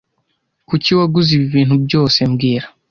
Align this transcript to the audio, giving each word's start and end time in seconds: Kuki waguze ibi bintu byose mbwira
Kuki 0.67 0.89
waguze 0.97 1.29
ibi 1.35 1.47
bintu 1.55 1.75
byose 1.85 2.19
mbwira 2.31 2.67